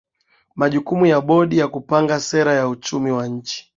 [0.55, 3.69] majukumu ya bodi ni kupanga sera ya uchumi wa nchi